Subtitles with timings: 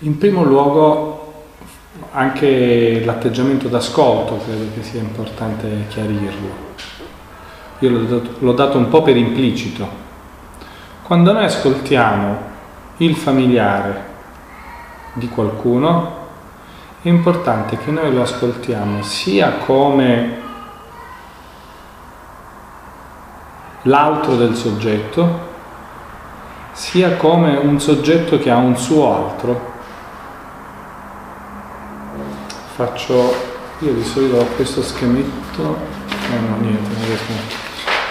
[0.00, 1.44] In primo luogo
[2.12, 6.64] anche l'atteggiamento d'ascolto credo che sia importante chiarirlo.
[7.78, 9.88] Io l'ho dato, l'ho dato un po' per implicito.
[11.02, 12.38] Quando noi ascoltiamo
[12.98, 14.04] il familiare
[15.14, 16.24] di qualcuno,
[17.00, 20.40] è importante che noi lo ascoltiamo sia come
[23.82, 25.54] l'altro del soggetto,
[26.72, 29.75] sia come un soggetto che ha un suo altro
[32.76, 33.34] faccio
[33.78, 37.32] io di solito ho questo schemetto no, no niente non riesco.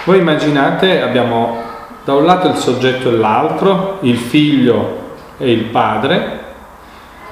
[0.04, 1.62] Voi immaginate abbiamo
[2.04, 5.04] da un lato il soggetto e l'altro il figlio
[5.38, 6.40] e il padre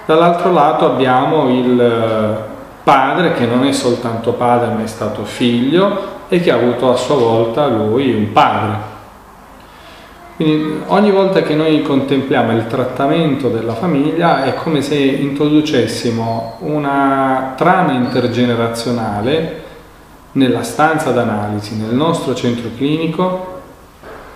[0.06, 2.52] dall'altro lato abbiamo il eh,
[2.84, 6.96] padre che non è soltanto padre ma è stato figlio e che ha avuto a
[6.96, 8.93] sua volta lui un padre
[10.36, 17.54] quindi ogni volta che noi contempliamo il trattamento della famiglia è come se introducessimo una
[17.56, 19.62] trama intergenerazionale
[20.32, 23.62] nella stanza d'analisi, nel nostro centro clinico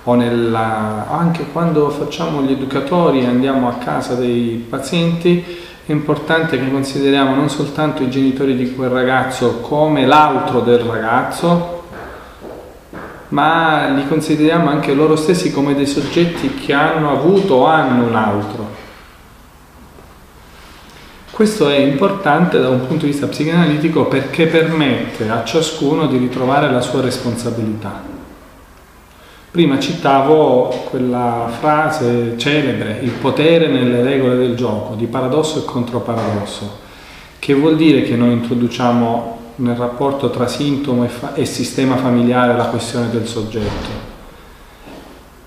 [0.04, 5.44] o nella, anche quando facciamo gli educatori e andiamo a casa dei pazienti,
[5.84, 11.77] è importante che consideriamo non soltanto i genitori di quel ragazzo come l'altro del ragazzo,
[13.28, 18.14] ma li consideriamo anche loro stessi come dei soggetti che hanno avuto o hanno un
[18.14, 18.86] altro.
[21.30, 26.70] Questo è importante da un punto di vista psicanalitico perché permette a ciascuno di ritrovare
[26.70, 28.02] la sua responsabilità.
[29.50, 36.78] Prima citavo quella frase celebre, il potere nelle regole del gioco, di paradosso e controparadosso,
[37.38, 42.66] che vuol dire che noi introduciamo nel rapporto tra sintomo e, e sistema familiare la
[42.66, 44.16] questione del soggetto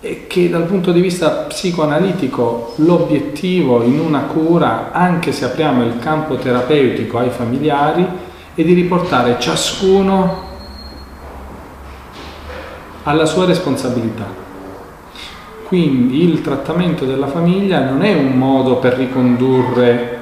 [0.03, 5.99] e che dal punto di vista psicoanalitico l'obiettivo in una cura, anche se apriamo il
[5.99, 8.07] campo terapeutico ai familiari,
[8.55, 10.49] è di riportare ciascuno
[13.03, 14.25] alla sua responsabilità.
[15.67, 20.20] Quindi il trattamento della famiglia non è un modo per ricondurre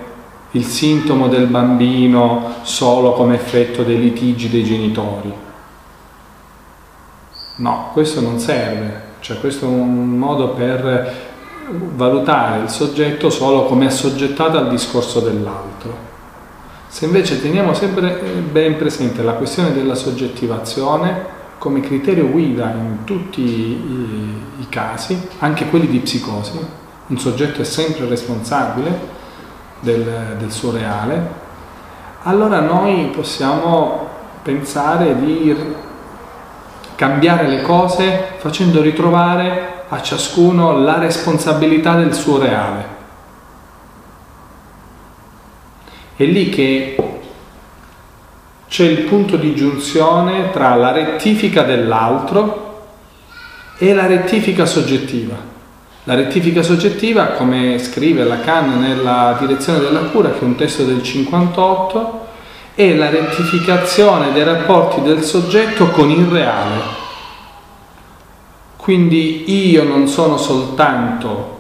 [0.52, 5.32] il sintomo del bambino solo come effetto dei litigi dei genitori.
[7.58, 11.28] No, questo non serve, cioè questo è un modo per
[11.72, 16.08] valutare il soggetto solo come assoggettato al discorso dell'altro.
[16.88, 18.18] Se invece teniamo sempre
[18.52, 25.68] ben presente la questione della soggettivazione come criterio guida in tutti i, i casi, anche
[25.68, 26.58] quelli di psicosi,
[27.08, 29.18] un soggetto è sempre responsabile,
[29.80, 31.48] del, del suo reale,
[32.24, 34.08] allora noi possiamo
[34.42, 35.56] pensare di
[36.96, 42.98] cambiare le cose facendo ritrovare a ciascuno la responsabilità del suo reale.
[46.16, 46.96] È lì che
[48.68, 52.88] c'è il punto di giunzione tra la rettifica dell'altro
[53.78, 55.36] e la rettifica soggettiva.
[56.10, 61.04] La rettifica soggettiva, come scrive Lacan nella direzione della cura, che è un testo del
[61.04, 62.26] 58,
[62.74, 66.78] è la rettificazione dei rapporti del soggetto con il reale.
[68.76, 71.60] Quindi io non sono soltanto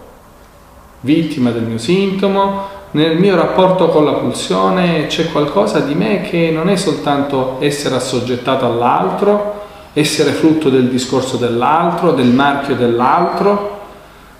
[1.01, 6.49] vittima del mio sintomo, nel mio rapporto con la pulsione c'è qualcosa di me che
[6.51, 13.77] non è soltanto essere assoggettato all'altro, essere frutto del discorso dell'altro, del marchio dell'altro,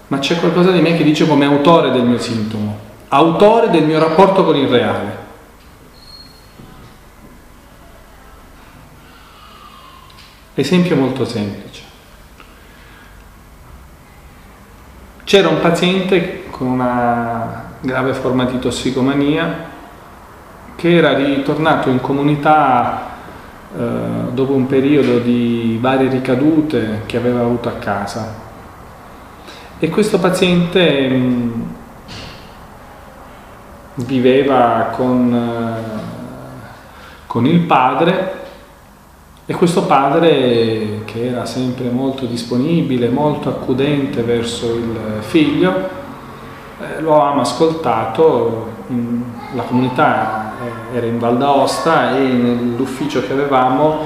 [0.09, 2.77] ma c'è qualcosa di me che dice come autore del mio sintomo,
[3.09, 5.27] autore del mio rapporto con il reale.
[10.55, 11.83] Esempio molto semplice.
[15.23, 19.67] C'era un paziente con una grave forma di tossicomania
[20.75, 23.09] che era ritornato in comunità
[23.77, 28.47] eh, dopo un periodo di varie ricadute che aveva avuto a casa
[29.81, 31.62] e questo paziente mm,
[33.95, 36.00] viveva con, uh,
[37.25, 38.33] con il padre
[39.45, 45.74] e questo padre che era sempre molto disponibile, molto accudente verso il figlio,
[46.81, 48.68] eh, lo avevamo ascoltato,
[49.56, 50.53] la comunità
[50.92, 54.01] eh, era in Val d'Aosta e nell'ufficio che avevamo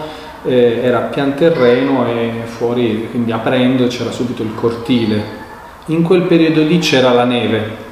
[0.45, 5.42] eh, era a pian terreno e fuori, quindi aprendo c'era subito il cortile
[5.87, 7.91] in quel periodo lì c'era la neve.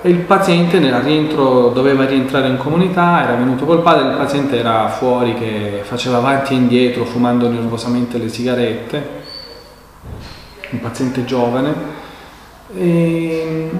[0.00, 4.88] E il paziente rientro doveva rientrare in comunità, era venuto col padre, il paziente era
[4.88, 9.08] fuori che faceva avanti e indietro fumando nervosamente le sigarette,
[10.70, 11.74] un paziente giovane.
[12.76, 13.70] E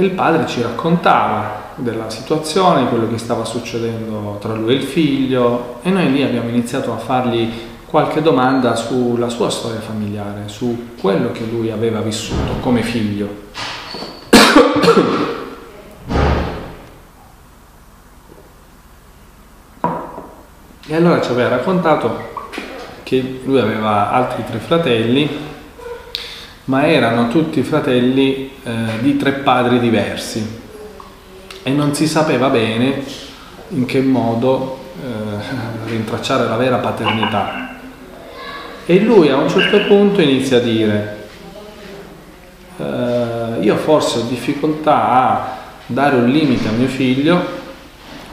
[0.00, 4.82] E il padre ci raccontava della situazione, quello che stava succedendo tra lui e il
[4.82, 5.80] figlio.
[5.82, 7.50] E noi lì abbiamo iniziato a fargli
[7.90, 13.48] qualche domanda sulla sua storia familiare, su quello che lui aveva vissuto come figlio.
[20.86, 22.28] E allora ci aveva raccontato
[23.02, 25.28] che lui aveva altri tre fratelli,
[26.66, 30.58] ma erano tutti fratelli eh, di tre padri diversi
[31.64, 33.02] e non si sapeva bene
[33.70, 37.79] in che modo eh, rintracciare la vera paternità.
[38.90, 41.28] E lui a un certo punto inizia a dire,
[42.76, 47.40] eh, io forse ho difficoltà a dare un limite a mio figlio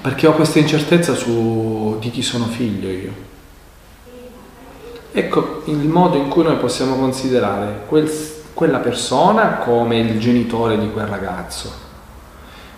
[0.01, 3.11] perché ho questa incertezza su di chi sono figlio io.
[5.11, 8.11] Ecco il modo in cui noi possiamo considerare quel,
[8.55, 11.71] quella persona come il genitore di quel ragazzo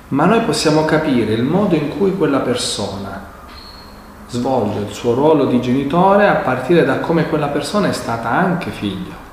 [0.09, 3.37] ma noi possiamo capire il modo in cui quella persona
[4.29, 8.69] svolge il suo ruolo di genitore a partire da come quella persona è stata anche
[8.69, 9.27] figlio.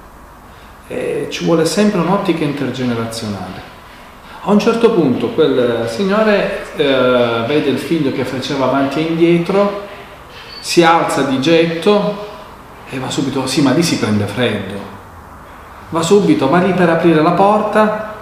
[0.89, 3.75] E ci vuole sempre un'ottica intergenerazionale.
[4.43, 9.85] A un certo punto quel signore eh, vede il figlio che faceva avanti e indietro,
[10.61, 12.27] si alza di getto
[12.89, 14.79] e va subito, sì ma lì si prende freddo,
[15.91, 18.15] va subito, va lì per aprire la porta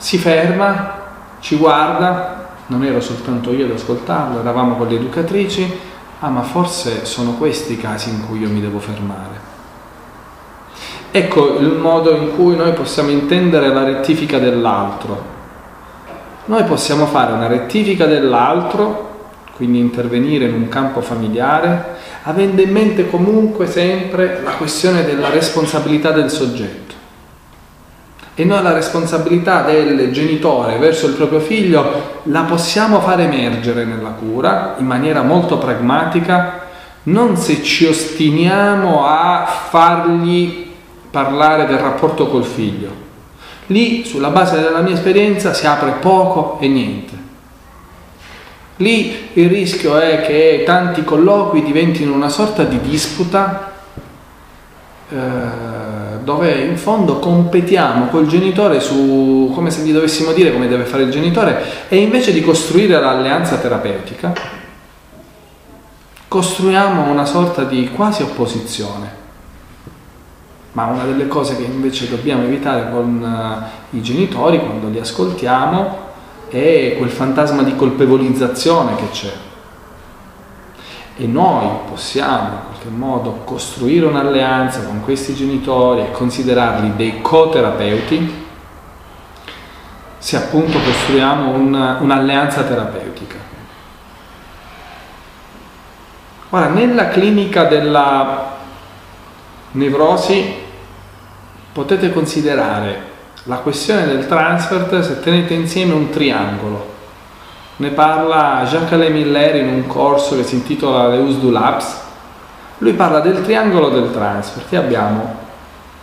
[0.00, 0.94] si ferma,
[1.40, 2.39] ci guarda,
[2.70, 5.78] non ero soltanto io ad ascoltarlo, eravamo con le educatrici,
[6.20, 9.48] ah ma forse sono questi i casi in cui io mi devo fermare.
[11.10, 15.38] Ecco il modo in cui noi possiamo intendere la rettifica dell'altro.
[16.44, 19.08] Noi possiamo fare una rettifica dell'altro,
[19.56, 26.12] quindi intervenire in un campo familiare, avendo in mente comunque sempre la questione della responsabilità
[26.12, 26.90] del soggetto
[28.40, 34.12] e noi la responsabilità del genitore verso il proprio figlio la possiamo far emergere nella
[34.12, 36.68] cura in maniera molto pragmatica,
[37.02, 40.70] non se ci ostiniamo a fargli
[41.10, 43.08] parlare del rapporto col figlio.
[43.66, 47.12] Lì, sulla base della mia esperienza, si apre poco e niente.
[48.76, 53.72] Lì il rischio è che tanti colloqui diventino una sorta di disputa.
[55.10, 55.99] Eh,
[56.30, 61.02] dove in fondo competiamo col genitore su come se gli dovessimo dire come deve fare
[61.02, 64.32] il genitore e invece di costruire l'alleanza terapeutica
[66.28, 69.18] costruiamo una sorta di quasi opposizione.
[70.72, 76.08] Ma una delle cose che invece dobbiamo evitare con uh, i genitori quando li ascoltiamo
[76.48, 79.32] è quel fantasma di colpevolizzazione che c'è
[81.16, 88.48] e noi possiamo in qualche modo costruire un'alleanza con questi genitori e considerarli dei co-terapeuti
[90.18, 93.36] se appunto costruiamo un, un'alleanza terapeutica.
[96.50, 98.56] Ora, nella clinica della
[99.72, 100.54] nevrosi
[101.72, 103.08] potete considerare
[103.44, 106.98] la questione del transfer se tenete insieme un triangolo
[107.80, 111.98] ne parla Jacques-Alain Miller in un corso che si intitola Le Us du Labs.
[112.78, 115.36] Lui parla del triangolo del transfer che abbiamo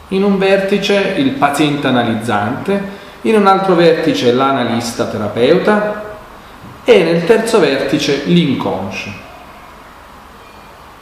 [0.09, 6.03] in un vertice il paziente analizzante, in un altro vertice l'analista terapeuta
[6.83, 9.11] e nel terzo vertice l'inconscio.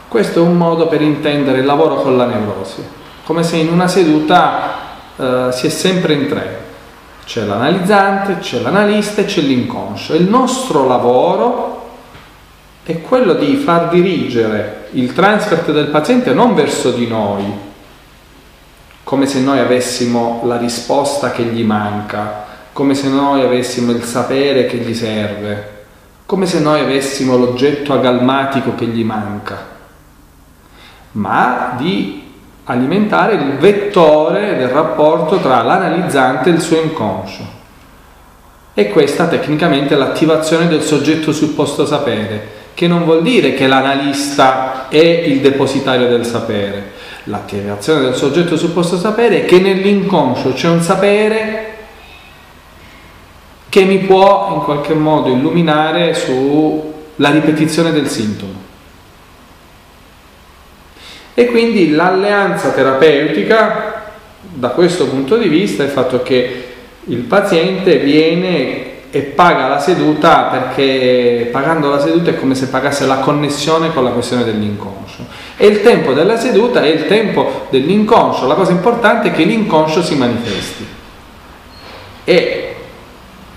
[0.08, 2.86] Questo è un modo per intendere il lavoro con la neurosi,
[3.24, 4.74] come se in una seduta
[5.16, 6.65] eh, si è sempre in tre,
[7.26, 10.14] c'è l'analizzante, c'è l'analista e c'è l'inconscio.
[10.14, 11.74] il nostro lavoro
[12.84, 17.44] è quello di far dirigere il transfert del paziente non verso di noi,
[19.02, 24.66] come se noi avessimo la risposta che gli manca, come se noi avessimo il sapere
[24.66, 25.84] che gli serve,
[26.26, 29.74] come se noi avessimo l'oggetto agalmatico che gli manca,
[31.12, 32.25] ma di
[32.68, 37.54] alimentare il vettore del rapporto tra l'analizzante e il suo inconscio.
[38.74, 44.88] E questa tecnicamente è l'attivazione del soggetto supposto sapere, che non vuol dire che l'analista
[44.88, 46.92] è il depositario del sapere.
[47.24, 51.74] L'attivazione del soggetto supposto sapere è che nell'inconscio c'è un sapere
[53.68, 58.55] che mi può in qualche modo illuminare sulla ripetizione del sintomo.
[61.38, 64.04] E quindi l'alleanza terapeutica,
[64.40, 66.64] da questo punto di vista, è il fatto che
[67.04, 73.04] il paziente viene e paga la seduta perché pagando la seduta è come se pagasse
[73.04, 75.26] la connessione con la questione dell'inconscio.
[75.58, 78.46] E il tempo della seduta è il tempo dell'inconscio.
[78.46, 80.86] La cosa importante è che l'inconscio si manifesti.
[82.24, 82.65] E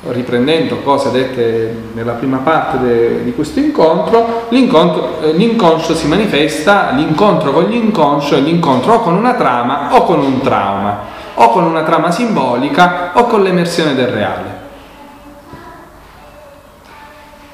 [0.08, 7.52] riprendendo cose dette nella prima parte de, di questo incontro, eh, l'inconscio si manifesta, l'incontro
[7.52, 11.00] con l'inconscio è l'incontro o con una trama o con un trauma,
[11.34, 14.58] o con una trama simbolica o con l'emersione del reale.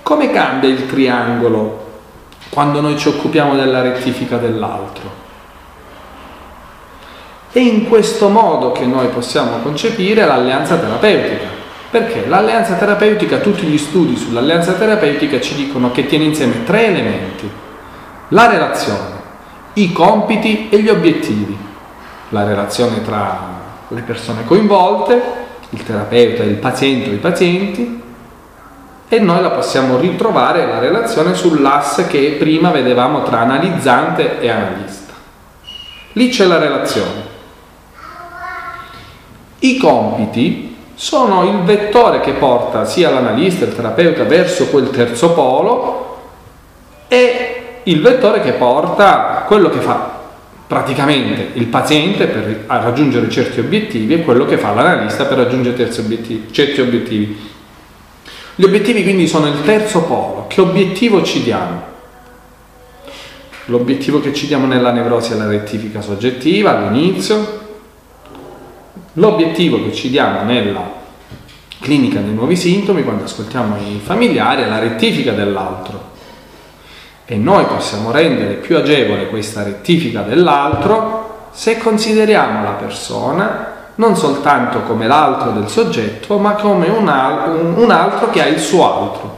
[0.04, 1.84] Come cambia il triangolo
[2.50, 5.24] quando noi ci occupiamo della rettifica dell'altro?
[7.52, 11.55] È in questo modo che noi possiamo concepire l'alleanza terapeutica.
[11.96, 17.50] Perché l'alleanza terapeutica, tutti gli studi sull'alleanza terapeutica ci dicono che tiene insieme tre elementi.
[18.28, 19.14] La relazione,
[19.76, 21.58] i compiti e gli obiettivi.
[22.32, 23.40] La relazione tra
[23.88, 25.22] le persone coinvolte,
[25.70, 28.02] il terapeuta, il paziente o i pazienti,
[29.08, 35.14] e noi la possiamo ritrovare la relazione sull'asse che prima vedevamo tra analizzante e analista.
[36.12, 37.24] Lì c'è la relazione.
[39.60, 46.18] I compiti sono il vettore che porta sia l'analista, il terapeuta verso quel terzo polo
[47.08, 50.14] e il vettore che porta quello che fa
[50.68, 56.48] praticamente il paziente per raggiungere certi obiettivi e quello che fa l'analista per raggiungere obiettivi,
[56.52, 57.54] certi obiettivi.
[58.56, 60.46] Gli obiettivi quindi sono il terzo polo.
[60.48, 61.94] Che obiettivo ci diamo?
[63.66, 67.65] L'obiettivo che ci diamo nella nevrosi è la rettifica soggettiva all'inizio,
[69.18, 71.04] L'obiettivo che ci diamo nella
[71.80, 76.14] clinica dei nuovi sintomi, quando ascoltiamo i familiari, è la rettifica dell'altro.
[77.26, 84.82] E noi possiamo rendere più agevole questa rettifica dell'altro se consideriamo la persona non soltanto
[84.82, 89.38] come l'altro del soggetto, ma come un, altro che ha il suo altro.